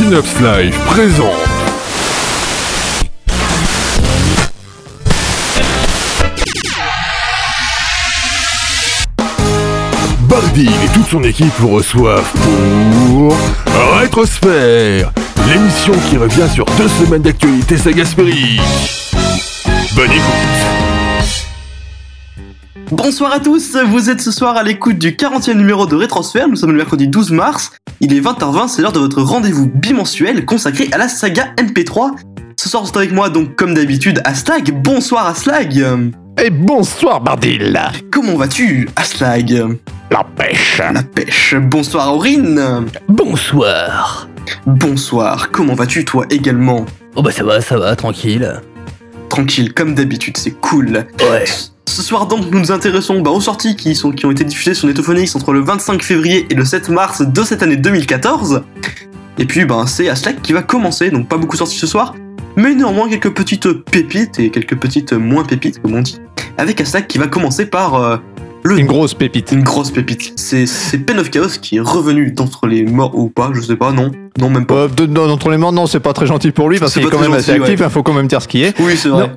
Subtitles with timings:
[0.00, 1.28] Synops Live présente.
[10.22, 13.36] Bardil et toute son équipe vous reçoivent pour
[13.98, 15.12] Rétrosphère,
[15.46, 18.62] l'émission qui revient sur deux semaines d'actualité sagaspérique.
[19.94, 20.79] Bonne écoute
[22.92, 26.56] Bonsoir à tous, vous êtes ce soir à l'écoute du 40e numéro de Rétransfert, nous
[26.56, 27.70] sommes le mercredi 12 mars,
[28.00, 32.16] il est 20h20, c'est l'heure de votre rendez-vous bimensuel consacré à la saga MP3.
[32.58, 35.86] Ce soir c'est avec moi donc comme d'habitude Aslag, bonsoir Aslag
[36.42, 37.80] Et bonsoir Bardil.
[38.10, 39.78] Comment vas-tu Aslag
[40.10, 40.82] La pêche.
[40.92, 42.86] La pêche, bonsoir Aurine.
[43.08, 44.28] Bonsoir.
[44.66, 46.84] Bonsoir, comment vas-tu toi également?
[47.14, 48.60] Oh bah ça va, ça va, tranquille.
[49.28, 51.06] Tranquille, comme d'habitude, c'est cool.
[51.20, 51.44] Ouais.
[51.90, 54.74] Ce soir donc, nous nous intéressons bah, aux sorties qui, sont, qui ont été diffusées
[54.74, 58.62] sur Netophonix entre le 25 février et le 7 mars de cette année 2014.
[59.38, 62.14] Et puis, ben, c'est Aslak qui va commencer, donc pas beaucoup sorties ce soir,
[62.56, 66.18] mais néanmoins quelques petites pépites et quelques petites moins pépites, comme on dit.
[66.58, 68.16] Avec Aslak qui va commencer par euh,
[68.62, 68.78] le.
[68.78, 69.50] Une grosse pépite.
[69.50, 70.32] Une grosse pépite.
[70.36, 73.76] C'est c'est Pen of Chaos qui est revenu d'entre les morts ou pas, je sais
[73.76, 74.12] pas, non.
[74.38, 74.74] Non, même pas.
[74.74, 77.00] Euh, de- de- D'entre les morts, non, c'est pas très gentil pour lui parce C'est
[77.00, 77.90] qu'il est quand même assez actif, il ouais.
[77.90, 78.78] faut quand même dire ce qui est.
[78.80, 79.26] Oui, c'est vrai.
[79.28, 79.32] Non,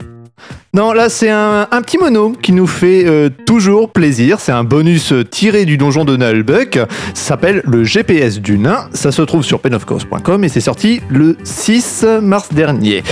[0.74, 4.40] là, c'est un, petit mono qui nous fait euh, toujours plaisir.
[4.40, 6.76] C'est un bonus euh, tiré du donjon de Nullbuck.
[6.76, 8.90] Ça s'appelle le GPS du nain.
[8.94, 13.04] Ça se trouve sur penofchaos.com et c'est sorti le 6 mars dernier.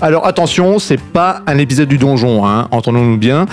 [0.00, 3.46] Alors attention, c'est pas un épisode du donjon, hein, entendons-nous bien.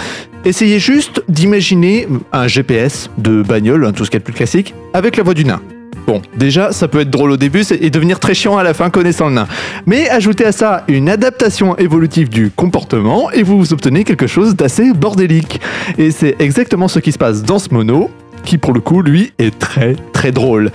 [0.46, 4.74] Essayez juste d'imaginer un GPS de bagnole, hein, tout ce qui est le plus classique,
[4.94, 5.62] avec la voix du nain.
[6.08, 8.90] Bon, déjà, ça peut être drôle au début et devenir très chiant à la fin
[8.90, 9.48] connaissant le nain.
[9.86, 14.94] Mais ajoutez à ça une adaptation évolutive du comportement et vous obtenez quelque chose d'assez
[14.94, 15.60] bordélique.
[15.98, 18.10] Et c'est exactement ce qui se passe dans ce mono,
[18.46, 20.72] qui pour le coup, lui, est très très drôle.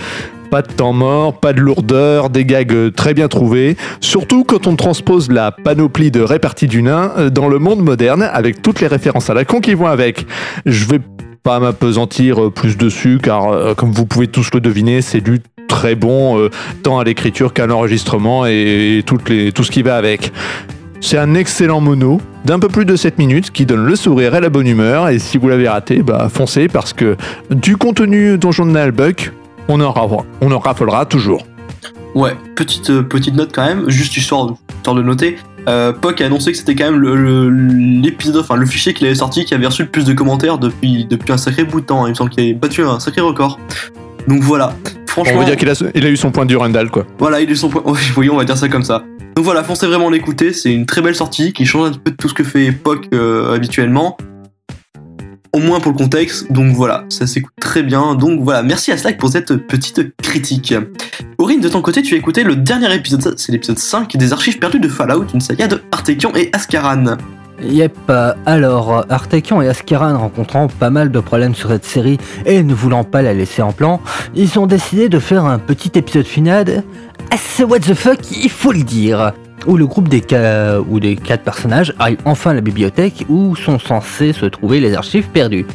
[0.50, 4.66] Pas de temps mort, pas de lourdeur, des gags euh, très bien trouvés, surtout quand
[4.66, 8.82] on transpose la panoplie de répartie du nain euh, dans le monde moderne avec toutes
[8.82, 10.26] les références à la con qui vont avec.
[10.66, 10.98] Je vais
[11.42, 15.40] pas m'apesantir euh, plus dessus car euh, comme vous pouvez tous le deviner, c'est du
[15.68, 16.50] très bon euh,
[16.82, 20.32] tant à l'écriture qu'à l'enregistrement et, toutes les, tout ce qui va avec.
[21.00, 24.40] C'est un excellent mono d'un peu plus de 7 minutes qui donne le sourire et
[24.40, 27.16] la bonne humeur et si vous l'avez raté, bah foncez parce que
[27.50, 29.32] du contenu Donjon de Nalbuck,
[29.68, 31.44] on en, ra- on en raffolera toujours.
[32.14, 35.38] Ouais, petite, petite note quand même, juste histoire, histoire de noter.
[35.68, 37.02] Euh, Poc a annoncé que c'était quand même
[38.02, 41.04] l'épisode, enfin le fichier qu'il avait sorti qui avait reçu le plus de commentaires depuis,
[41.04, 42.06] depuis un sacré bout de temps.
[42.06, 43.60] Il me semble qu'il avait battu un sacré record.
[44.28, 46.90] Donc voilà, On franchement, va dire qu'il a, il a eu son point de Durandal
[46.90, 47.06] quoi.
[47.18, 47.82] voilà, il est son point.
[48.16, 49.04] Oui, on va dire ça comme ça.
[49.36, 52.16] Donc voilà, foncez vraiment l'écouter, c'est une très belle sortie qui change un peu de
[52.16, 54.16] tout ce que fait Poc euh, habituellement.
[55.54, 58.14] Au moins pour le contexte, donc voilà, ça s'écoute très bien.
[58.14, 60.72] Donc voilà, merci à Slack pour cette petite critique.
[61.36, 64.58] Aurine, de ton côté, tu as écouté le dernier épisode, c'est l'épisode 5 des archives
[64.58, 67.18] perdues de Fallout, une saga de Artekion et Askaran.
[67.62, 72.62] Yep, euh, alors, Artekion et Askaran rencontrant pas mal de problèmes sur cette série et
[72.62, 74.00] ne voulant pas la laisser en plan,
[74.34, 76.82] ils ont décidé de faire un petit épisode final
[77.30, 79.32] assez what the fuck, il faut le dire,
[79.66, 80.22] où le groupe des,
[80.88, 84.94] où des quatre personnages arrive enfin à la bibliothèque où sont censés se trouver les
[84.94, 85.66] archives perdues.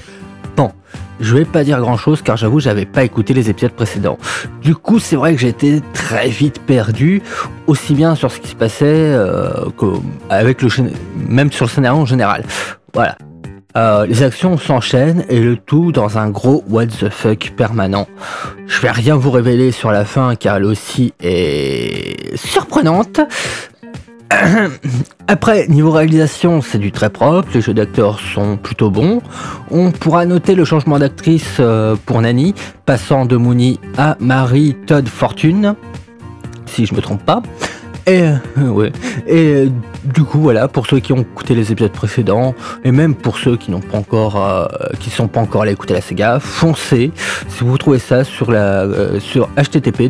[0.55, 0.71] Bon,
[1.19, 4.17] je vais pas dire grand chose car j'avoue j'avais pas écouté les épisodes précédents.
[4.61, 7.21] Du coup c'est vrai que j'étais très vite perdu,
[7.67, 9.85] aussi bien sur ce qui se passait euh, que
[10.29, 10.69] avec le
[11.27, 12.43] même sur le scénario en général.
[12.93, 13.17] Voilà.
[13.75, 18.07] Euh, les actions s'enchaînent et le tout dans un gros what the fuck permanent.
[18.65, 23.21] Je vais rien vous révéler sur la fin car elle aussi est surprenante.
[25.27, 29.21] Après, niveau réalisation, c'est du très propre, les jeux d'acteurs sont plutôt bons.
[29.71, 32.53] On pourra noter le changement d'actrice euh, pour Nani,
[32.85, 35.75] passant de Mooney à Marie Todd Fortune,
[36.65, 37.41] si je me trompe pas.
[38.07, 38.37] Et, euh,
[39.27, 39.69] et euh,
[40.05, 42.55] du coup, voilà, pour ceux qui ont écouté les épisodes précédents,
[42.85, 44.65] et même pour ceux qui n'ont pas encore, euh,
[45.01, 47.11] qui sont pas encore allés écouter la Sega, foncez.
[47.49, 48.87] Si vous trouvez ça sur la,
[49.19, 50.07] sur http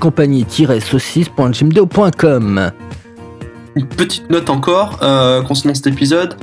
[0.00, 2.72] compagnie-saucisse.jimdo.com.
[3.76, 6.36] Une petite note encore euh, concernant cet épisode.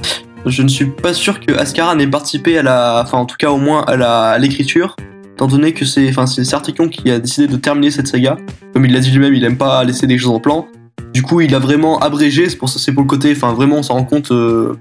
[0.45, 3.51] Je ne suis pas sûr que Askaran ait participé à la, enfin en tout cas
[3.51, 4.95] au moins à la- l'écriture,
[5.33, 8.37] étant donné que c'est, enfin c'est Sartikon qui a décidé de terminer cette saga.
[8.73, 10.67] Comme il l'a dit lui-même, il aime pas laisser des choses en plan.
[11.13, 12.49] Du coup, il a vraiment abrégé.
[12.49, 14.31] C'est pour ça, c'est pour le côté, enfin vraiment, on s'en rend compte.
[14.31, 14.73] euh,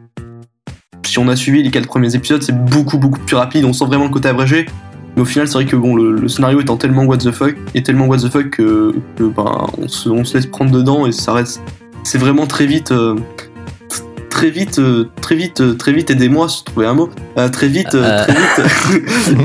[1.05, 3.65] si on a suivi les quatre premiers épisodes, c'est beaucoup beaucoup plus rapide.
[3.65, 4.67] On sent vraiment le côté abrégé.
[5.17, 7.83] Mais au final, c'est vrai que bon, le, scénario étant tellement what the fuck, et
[7.83, 11.61] tellement what the fuck que, ben, on se laisse prendre dedans et ça reste.
[12.05, 12.93] C'est vraiment très vite.
[12.93, 13.17] euh,
[14.31, 17.11] très vite, euh, très vite, euh, très vite, aidez-moi vous trouvez un mot.
[17.37, 19.37] Euh, très vite, euh, très vite.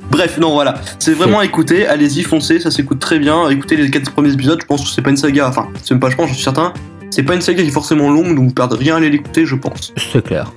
[0.10, 0.76] Bref, non, voilà.
[0.98, 1.86] C'est vraiment à écouter.
[1.86, 3.50] Allez-y, foncez, ça s'écoute très bien.
[3.50, 4.58] Écoutez les quatre premiers épisodes.
[4.60, 5.48] Je pense que c'est pas une saga.
[5.48, 6.72] Enfin, c'est même pas, je pense, je suis certain.
[7.10, 9.44] C'est pas une saga qui est forcément longue, donc vous perdez rien à aller l'écouter,
[9.44, 9.92] je pense.
[10.12, 10.52] C'est clair.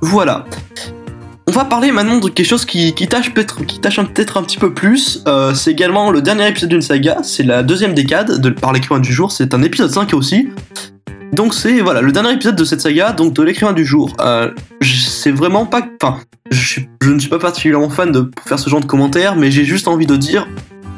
[0.00, 0.44] Voilà.
[1.50, 3.58] On va parler maintenant de quelque chose qui, tâche peut-être
[4.38, 5.20] un- petit peu plus.
[5.26, 7.18] Euh, c'est également le dernier épisode d'une saga.
[7.24, 9.32] C'est la deuxième décade de, par l'écrivain du jour.
[9.32, 10.48] C'est un épisode 5 aussi.
[11.32, 14.12] Donc c'est voilà le dernier épisode de cette saga, donc de l'écrivain du jour.
[14.20, 16.20] Euh, je- c'est vraiment pas, enfin,
[16.52, 19.88] je, ne suis pas particulièrement fan de faire ce genre de commentaires, mais j'ai juste
[19.88, 20.46] envie de dire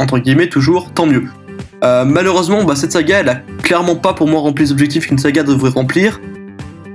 [0.00, 1.24] entre guillemets toujours tant mieux.
[1.82, 5.18] Euh, malheureusement, bah, cette saga, elle a clairement pas pour moi rempli les objectifs qu'une
[5.18, 6.20] saga devrait remplir.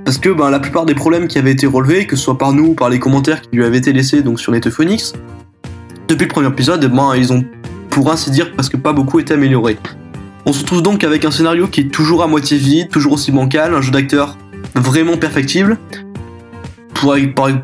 [0.07, 2.53] Parce que ben, la plupart des problèmes qui avaient été relevés, que ce soit par
[2.53, 5.11] nous ou par les commentaires qui lui avaient été laissés sur Netophonix,
[6.07, 7.43] depuis le premier épisode, ben, ils ont,
[7.89, 9.77] pour ainsi dire, presque pas beaucoup été améliorés.
[10.45, 13.33] On se retrouve donc avec un scénario qui est toujours à moitié vide, toujours aussi
[13.33, 14.37] bancal, un jeu d'acteur
[14.75, 15.77] vraiment perfectible.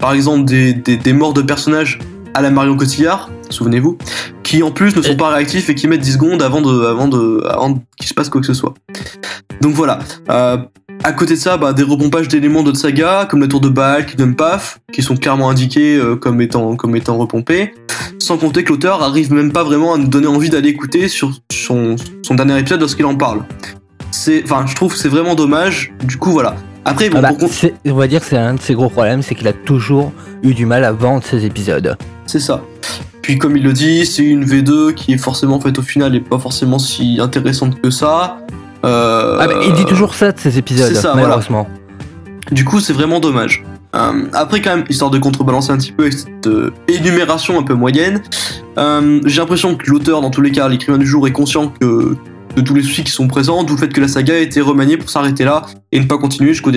[0.01, 1.97] Par, exemple, des morts de personnages
[2.33, 3.97] à la Marion Cotillard, souvenez-vous,
[4.43, 6.85] qui en plus ne sont Et- pas réactifs et qui mettent 10 secondes avant, de,
[6.85, 8.73] avant, de, avant qu'il se passe quoi que ce soit.
[9.61, 9.99] Donc voilà.
[10.29, 10.57] Euh,
[11.03, 14.05] à côté de ça, bah, des repompages d'éléments d'autres sagas, comme la tour de Baal,
[14.05, 17.73] Kingdom Path, qui sont clairement indiqués euh, comme, étant, comme étant repompés.
[18.19, 21.31] Sans compter que l'auteur arrive même pas vraiment à nous donner envie d'aller écouter sur
[21.51, 23.43] son, son dernier épisode lorsqu'il en parle.
[24.11, 25.91] C'est, enfin, je trouve que c'est vraiment dommage.
[26.03, 26.55] Du coup, voilà.
[26.85, 27.49] Après, bon, Ah bah, pour
[27.85, 30.11] on va dire que c'est un de ses gros problèmes, c'est qu'il a toujours
[30.43, 31.97] eu du mal à vendre ses épisodes.
[32.25, 32.61] c'est ça.
[33.23, 36.19] Puis comme il le dit, c'est une V2 qui est forcément faite au final et
[36.19, 38.37] pas forcément si intéressante que ça.
[38.85, 41.27] Euh, Ah bah, il dit toujours ça de ses épisodes, c'est ça, voilà.
[41.27, 41.67] malheureusement.
[42.51, 43.63] Du coup, c'est vraiment dommage.
[43.95, 47.63] Euh, après, quand même, histoire de contrebalancer un petit peu avec cette euh, énumération un
[47.63, 48.21] peu moyenne,
[48.77, 52.17] j'ai l'impression que l'auteur, dans tous les cas, l'écrivain du jour, est conscient que
[52.55, 54.61] de tous les soucis qui sont présents, d'où le fait que la saga a été
[54.61, 56.71] remaniée pour s'arrêter là et ne pas continuer jusqu'au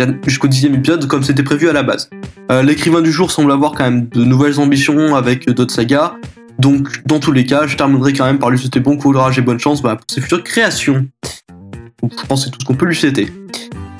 [0.48, 2.08] dixième épisode comme c'était prévu à la base.
[2.50, 6.14] Euh, l'écrivain du jour semble avoir quand même de nouvelles ambitions avec d'autres sagas,
[6.58, 9.42] donc dans tous les cas, je terminerai quand même par lui souhaiter bon courage et
[9.42, 11.06] bonne chance bah, pour ses futures créations.
[12.02, 13.32] Donc, je pense que c'est tout ce qu'on peut lui souhaiter.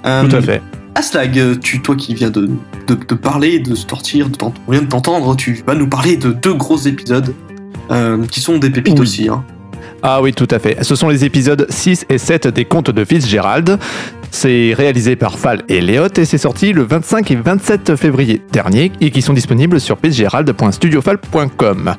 [0.06, 0.62] Euh, Tout à fait.
[0.94, 2.48] Aslag, tu, toi qui viens de,
[2.86, 4.36] de, de parler, de sortir, de
[4.66, 7.34] on vient de t'entendre, tu vas nous parler de deux gros épisodes
[7.90, 9.00] euh, qui sont des pépites Oui.
[9.00, 9.28] aussi.
[9.28, 9.44] Hein.
[10.08, 10.84] Ah oui, tout à fait.
[10.84, 13.76] Ce sont les épisodes 6 et 7 des contes de Fitzgerald.
[14.30, 18.92] C'est réalisé par Fall et Léot et c'est sorti le 25 et 27 février dernier
[19.00, 21.96] et qui sont disponibles sur fitzgerald.studiofall.com.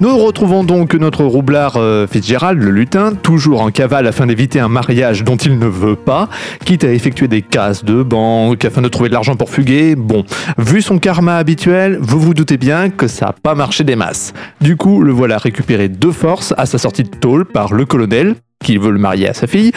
[0.00, 4.68] Nous retrouvons donc notre roublard euh, Fitzgerald, le lutin, toujours en cavale afin d'éviter un
[4.68, 6.28] mariage dont il ne veut pas,
[6.64, 9.94] quitte à effectuer des casses de banque afin de trouver de l'argent pour fuguer.
[9.94, 10.24] Bon,
[10.58, 14.34] vu son karma habituel, vous vous doutez bien que ça n'a pas marché des masses.
[14.60, 18.34] Du coup, le voilà récupéré de force à sa sortie de tôle par le colonel,
[18.64, 19.70] qui veut le marier à sa fille,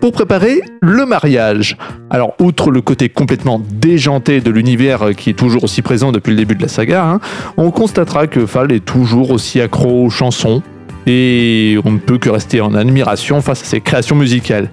[0.00, 1.78] pour préparer le mariage.
[2.10, 6.36] Alors, outre le côté complètement déjanté de l'univers qui est toujours aussi présent depuis le
[6.36, 7.20] début de la saga, hein,
[7.56, 10.60] on constatera que Fall est toujours aussi accro aux chansons,
[11.06, 14.70] et on ne peut que rester en admiration face à ses créations musicales.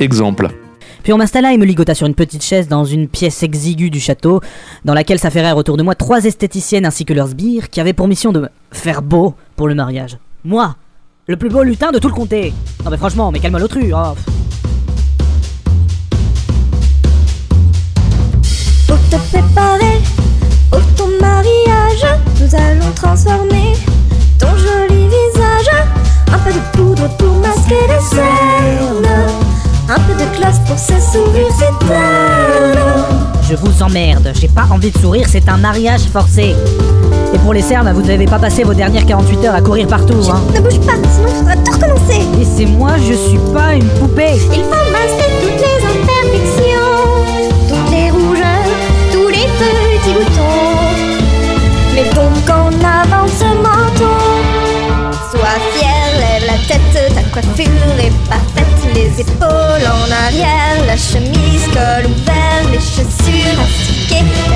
[0.00, 0.48] Exemple.
[1.02, 3.98] Puis on m'installa et me ligota sur une petite chaise dans une pièce exiguë du
[3.98, 4.40] château,
[4.84, 8.06] dans laquelle s'affairèrent autour de moi trois esthéticiennes ainsi que leurs sbires, qui avaient pour
[8.06, 10.18] mission de me faire beau pour le mariage.
[10.44, 10.76] Moi,
[11.28, 12.52] le plus beau lutin de tout le comté.
[12.84, 13.92] Non mais franchement, mais calme l'autru.
[13.94, 14.14] Oh.
[18.88, 20.00] Pour te préparer
[20.72, 22.06] au ton mariage,
[22.40, 23.74] nous allons transformer
[24.38, 25.86] ton joli visage.
[26.32, 29.06] Un peu de poudre pour masquer les cernes.
[29.88, 33.06] Un peu de classe pour ce sourire s'éteindre.
[33.48, 36.54] Je vous emmerde, j'ai pas envie de sourire, c'est un mariage forcé.
[37.34, 40.20] Et pour les cernes, vous n'avez pas passé vos dernières 48 heures à courir partout,
[40.30, 40.42] hein.
[40.54, 42.20] Ne bouge pas, sinon il faudra tout recommencer.
[42.38, 44.34] Laissez-moi, je suis pas une poupée.
[44.52, 47.00] Il faut masquer toutes les imperfections,
[47.68, 48.68] toutes les rougeurs,
[49.12, 50.82] tous les petits boutons.
[51.94, 54.16] Mais donc en avant ce menton,
[55.30, 61.66] sois fier, lève la tête, ta coiffure est parfaite, les épaules en arrière, la chemise
[61.72, 63.62] col ouvert, les chaussures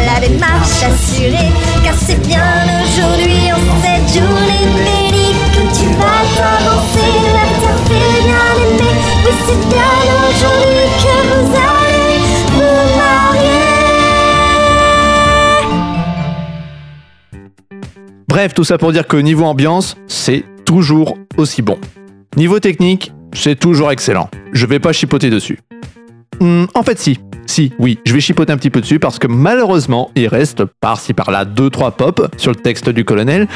[0.04, 1.50] la démarche assurée,
[1.84, 8.10] car c'est bien aujourd'hui en cette journée bénie que tu vas t'avancer, la terre fait
[8.22, 9.92] bien aimer, oui c'est bien
[10.28, 12.18] aujourd'hui que vous allez
[12.52, 13.66] vous marier.
[18.28, 21.78] Bref, tout ça pour dire que niveau ambiance, c'est toujours aussi bon.
[22.36, 24.28] Niveau technique, c'est toujours excellent.
[24.52, 25.58] Je vais pas chipoter dessus.
[26.40, 27.18] Hmm, en fait, si.
[27.48, 31.14] Si, oui, je vais chipoter un petit peu dessus parce que malheureusement, il reste par-ci
[31.14, 33.46] par-là deux trois pop sur le texte du colonel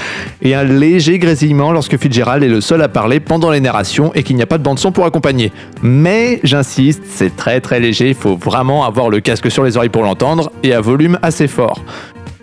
[0.42, 4.22] et un léger grésillement lorsque Fitzgerald est le seul à parler pendant les narrations et
[4.22, 5.50] qu'il n'y a pas de bande son pour accompagner.
[5.82, 9.88] Mais j'insiste, c'est très très léger, il faut vraiment avoir le casque sur les oreilles
[9.88, 11.82] pour l'entendre et à volume assez fort.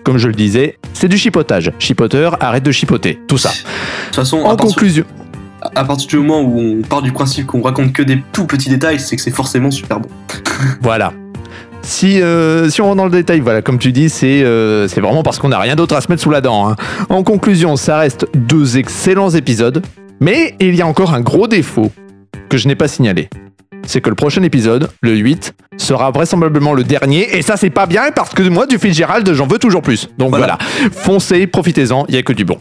[0.03, 1.71] Comme je le disais, c'est du chipotage.
[1.79, 3.19] Chipoteur, arrête de chipoter.
[3.27, 3.49] Tout ça.
[3.49, 5.03] De toute façon, à En conclusion,
[5.61, 8.69] à partir du moment où on part du principe qu'on raconte que des tout petits
[8.69, 10.09] détails, c'est que c'est forcément super bon.
[10.81, 11.13] Voilà.
[11.83, 15.23] Si, euh, si on rentre dans le détail, voilà, comme tu dis, c'est euh, vraiment
[15.23, 16.69] parce qu'on n'a rien d'autre à se mettre sous la dent.
[16.69, 16.75] hein.
[17.09, 19.81] En conclusion, ça reste deux excellents épisodes,
[20.19, 21.91] mais il y a encore un gros défaut
[22.49, 23.29] que je n'ai pas signalé.
[23.85, 27.85] C'est que le prochain épisode, le 8, sera vraisemblablement le dernier, et ça c'est pas
[27.85, 30.09] bien parce que moi du Fitzgerald j'en veux toujours plus.
[30.17, 30.91] Donc voilà, Voilà.
[30.91, 32.57] foncez, profitez-en, il y a que du bon.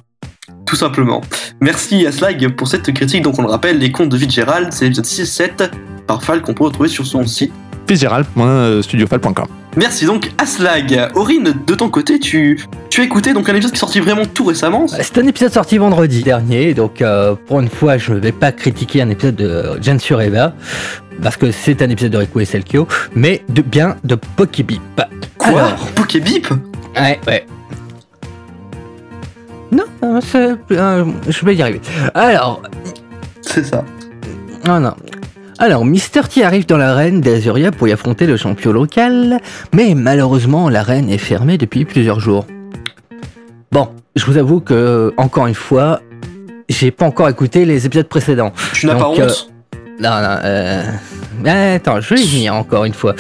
[0.67, 1.21] Tout simplement.
[1.61, 3.23] Merci à Slag pour cette critique.
[3.23, 5.71] Donc on le rappelle, les contes de Fitzgerald, c'est l'épisode 6-7
[6.07, 7.53] par Fal qu'on peut retrouver sur son site.
[7.89, 9.47] Fitzgerald.studiofal.com
[9.77, 11.11] Merci donc à Slag.
[11.15, 12.59] Aurine, de ton côté, tu,
[12.89, 14.89] tu as écouté donc un épisode qui est sorti vraiment tout récemment.
[14.89, 18.53] C'est un épisode sorti vendredi dernier, donc euh, pour une fois, je ne vais pas
[18.53, 20.55] critiquer un épisode de Jen sur Eva,
[21.23, 24.81] parce que c'est un épisode de Riku et Selkio, mais de, bien de Pokébip.
[25.37, 25.77] Quoi?
[25.95, 26.49] Pokébip?
[26.97, 27.47] Ouais, ouais.
[29.77, 29.85] Non,
[30.35, 31.81] euh, euh, je vais y arriver.
[32.15, 32.63] Alors,
[33.43, 33.85] C'est ça.
[34.67, 34.95] non, non.
[35.59, 39.41] Alors, Mister T arrive dans l'arène d'Azuria pour y affronter le champion local,
[39.75, 42.47] mais malheureusement, l'arène est fermée depuis plusieurs jours.
[43.73, 46.01] Bon, je vous avoue que, encore une fois,
[46.69, 48.53] j'ai pas encore écouté les épisodes précédents.
[48.75, 49.51] Tu n'as pas euh, honte
[50.01, 50.83] Non, non, euh...
[51.77, 53.15] Attends, je vais y venir encore une fois.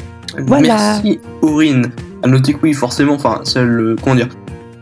[0.48, 0.62] Voilà.
[0.62, 1.92] Merci Aurine.
[2.24, 3.98] À noter que oui, forcément, enfin, c'est le.
[4.02, 4.30] Comment dire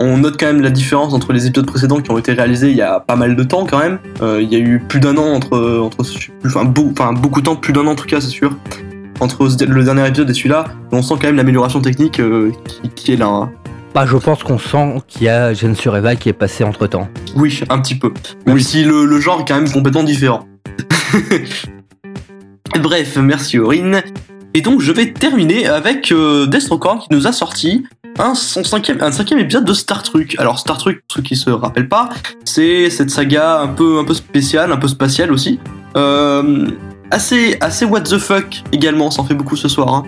[0.01, 2.77] On note quand même la différence entre les épisodes précédents qui ont été réalisés il
[2.77, 3.99] y a pas mal de temps quand même.
[4.21, 5.59] Euh, il y a eu plus d'un an entre.
[5.81, 5.97] entre
[6.45, 8.55] enfin, beau- enfin, beaucoup de temps, plus d'un an en tout cas, c'est sûr.
[9.19, 10.63] Entre le dernier épisode et celui-là,
[10.93, 13.27] on sent quand même l'amélioration technique euh, qui, qui est là.
[13.27, 13.51] hein.
[13.93, 16.87] Bah, je pense qu'on sent qu'il y a Gen sur Eva qui est passé entre
[16.87, 17.09] temps.
[17.35, 18.13] Oui, un petit peu.
[18.45, 18.63] Même Oui.
[18.63, 20.47] si le, le genre est quand même complètement différent.
[22.81, 24.01] Bref, merci Aurine.
[24.53, 27.83] Et donc je vais terminer avec euh, Destrocorn qui nous a sorti
[28.19, 30.27] un, cinquième, épisode de Star Trek.
[30.37, 32.09] Alors Star Trek, ceux qui se rappellent pas,
[32.43, 35.59] c'est cette saga un peu, spéciale, un peu spatiale aussi.
[35.95, 36.67] Euh,
[37.11, 39.93] assez, assez what the fuck également, ça en fait beaucoup ce soir.
[39.93, 40.03] hein.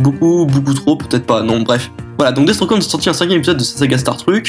[0.00, 1.90] Beaucoup, beaucoup trop, peut-être pas, non, bref.
[2.16, 4.42] Voilà, donc Destrocorn a sorti un cinquième épisode de cette saga Star Trek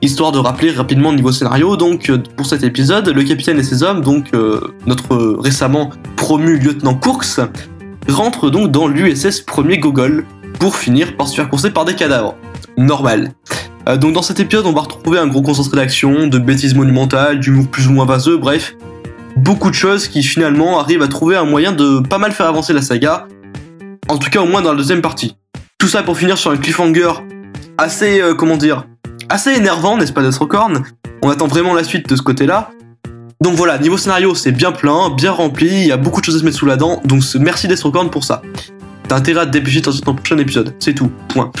[0.00, 1.76] histoire de rappeler rapidement le niveau scénario.
[1.76, 6.58] Donc, euh, pour cet épisode, le capitaine et ses hommes, donc euh, notre récemment promu
[6.58, 7.40] lieutenant Courx,
[8.08, 10.24] rentrent donc dans l'USS Premier Gogol
[10.58, 12.34] pour finir par se faire courser par des cadavres.
[12.78, 13.32] Normal.
[13.88, 17.40] Euh, donc, dans cet épisode, on va retrouver un gros concentré d'action, de bêtises monumentales,
[17.40, 18.76] d'humour plus ou moins vaseux, bref,
[19.36, 22.72] beaucoup de choses qui finalement arrivent à trouver un moyen de pas mal faire avancer
[22.72, 23.26] la saga.
[24.08, 25.36] En tout cas, au moins dans la deuxième partie.
[25.78, 27.12] Tout ça pour finir sur un cliffhanger
[27.78, 28.86] assez, euh, comment dire,
[29.28, 30.84] assez énervant, n'est-ce pas, Destrocorn
[31.22, 32.70] On attend vraiment la suite de ce côté-là.
[33.40, 36.36] Donc voilà, niveau scénario, c'est bien plein, bien rempli, il y a beaucoup de choses
[36.36, 38.42] à se mettre sous la dent, donc merci Destrocorn pour ça.
[39.06, 41.52] T'as intérêt à te dépêcher dans ton prochain épisode, c'est tout, point.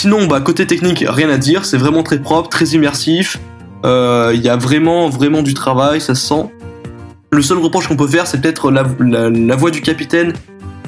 [0.00, 3.40] Sinon, bah, côté technique, rien à dire, c'est vraiment très propre, très immersif,
[3.84, 6.48] euh, il y a vraiment, vraiment du travail, ça se sent.
[7.32, 8.84] Le seul reproche qu'on peut faire, c'est peut-être la,
[9.56, 10.34] voix du capitaine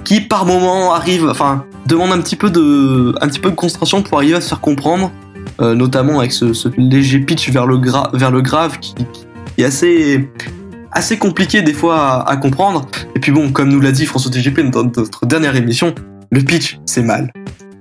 [0.05, 4.41] qui, par moment, arrive, enfin, demande un petit peu de, un concentration pour arriver à
[4.41, 5.11] se faire comprendre
[5.61, 7.79] euh, notamment avec ce, léger pitch vers le,
[8.41, 8.95] grave qui,
[9.59, 10.31] est assez,
[10.93, 12.87] assez compliqué des fois à, à comprendre.
[13.17, 15.97] Et puis bon, comme nous l'a dit François TGP dans notre dernière émission,
[16.31, 17.33] le pitch, c'est mal.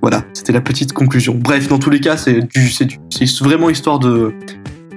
[0.01, 1.35] Voilà, c'était la petite conclusion.
[1.35, 2.39] Bref, dans tous les cas, c'est
[2.71, 4.33] c'est c'est vraiment histoire de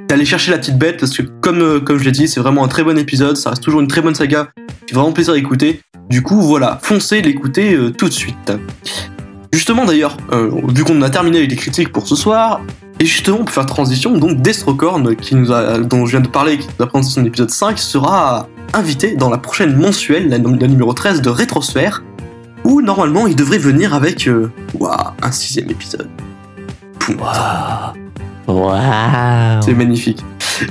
[0.09, 2.65] d'aller chercher la petite bête parce que comme, euh, comme je l'ai dit, c'est vraiment
[2.65, 4.51] un très bon épisode, ça reste toujours une très bonne saga,
[4.87, 5.81] fait vraiment plaisir à écouter.
[6.11, 8.53] Du coup, voilà, foncez l'écouter euh, tout de suite.
[9.53, 12.61] Justement d'ailleurs, euh, vu qu'on a terminé avec les critiques pour ce soir,
[13.01, 16.59] Et justement, pour faire transition, donc Destrocorn, qui nous a, dont je viens de parler,
[16.59, 20.93] qui nous a son épisode 5, sera invité dans la prochaine mensuelle, la, la numéro
[20.93, 22.03] 13 de Rétrosphère,
[22.65, 24.51] où normalement il devrait venir avec euh,
[25.23, 26.09] un sixième épisode.
[28.47, 30.19] Waouh C'est magnifique.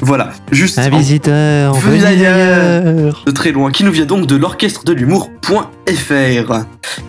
[0.01, 3.23] Voilà, juste Un visiteur, Venu d'ailleurs.
[3.25, 6.53] de très loin, qui nous vient donc de l'orchestre de l'humour.fr.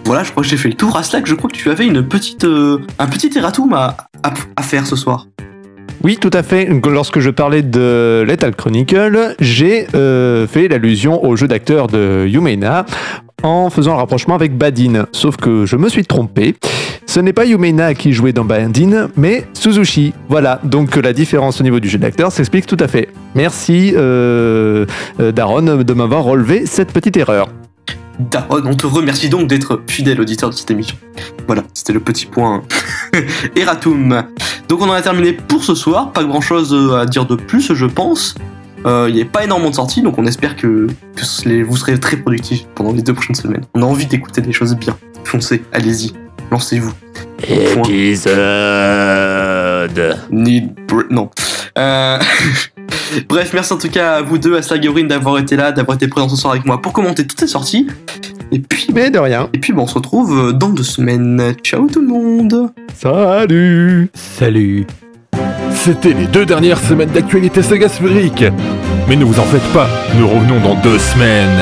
[0.05, 0.97] Voilà, je crois que j'ai fait le tour.
[0.97, 4.63] Aslak, je crois que tu avais une petite, euh, un petit erratum à, à, à
[4.63, 5.27] faire ce soir.
[6.03, 6.69] Oui, tout à fait.
[6.91, 12.85] Lorsque je parlais de Lethal Chronicle, j'ai euh, fait l'allusion au jeu d'acteur de Yumena
[13.43, 15.07] en faisant le rapprochement avec Badin.
[15.13, 16.57] Sauf que je me suis trompé.
[17.07, 20.15] Ce n'est pas Yumena qui jouait dans Badin, mais Suzushi.
[20.29, 23.09] Voilà, donc la différence au niveau du jeu d'acteur s'explique tout à fait.
[23.35, 24.87] Merci euh,
[25.21, 27.49] euh, Daron de m'avoir relevé cette petite erreur.
[28.19, 30.97] Daron, on te remercie donc d'être fidèle auditeur de cette émission.
[31.47, 32.63] Voilà, c'était le petit point
[33.57, 34.23] erratum.
[34.69, 36.13] Donc on en a terminé pour ce soir.
[36.13, 38.35] Pas grand chose à dire de plus, je pense.
[38.87, 40.87] Euh, Il n'y a pas énormément de sorties, donc on espère que,
[41.67, 43.63] vous serez très productifs pendant les deux prochaines semaines.
[43.75, 44.97] On a envie d'écouter des choses bien.
[45.25, 46.13] Foncez, allez-y,
[46.51, 46.93] lancez-vous.
[47.75, 47.83] Point.
[47.85, 48.39] Épisode.
[50.31, 51.31] Need br- non.
[51.79, 52.19] Euh,
[53.29, 56.09] Bref, merci en tout cas à vous deux, à Slagorine, d'avoir été là, d'avoir été
[56.09, 57.87] présent ce soir avec moi pour commenter toutes ces sorties.
[58.53, 59.49] Et puis, Mais de rien.
[59.55, 61.55] et puis bon, on se retrouve euh, dans deux semaines.
[61.63, 64.87] Ciao tout le monde Salut Salut.
[65.85, 68.45] C'était les deux dernières semaines d'actualité saga sphérique.
[69.09, 71.59] Mais ne vous en faites pas, nous revenons dans deux semaines.